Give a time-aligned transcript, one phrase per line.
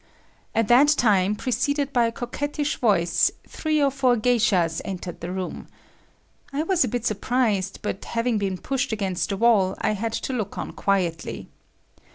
[0.55, 5.67] At that time, preceded by a coquetish voice, three or four geishas entered the room.
[6.51, 10.33] I was a bit surprised, but having been pushed against the wall, I had to
[10.33, 11.49] look on quietly.